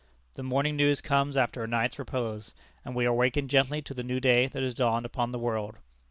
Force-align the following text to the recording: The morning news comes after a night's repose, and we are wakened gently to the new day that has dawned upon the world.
The 0.33 0.41
morning 0.41 0.75
news 0.75 0.99
comes 0.99 1.37
after 1.37 1.63
a 1.63 1.67
night's 1.67 1.99
repose, 1.99 2.55
and 2.83 2.95
we 2.95 3.05
are 3.05 3.13
wakened 3.13 3.51
gently 3.51 3.83
to 3.83 3.93
the 3.93 4.01
new 4.01 4.19
day 4.19 4.47
that 4.47 4.63
has 4.63 4.73
dawned 4.73 5.05
upon 5.05 5.31
the 5.31 5.37
world. 5.37 5.77